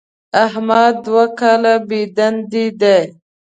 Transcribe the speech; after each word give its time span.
احمد 0.45 0.93
دوه 1.05 1.25
کاله 1.39 1.73
بېدندې 1.87 2.65
دی. 2.81 3.01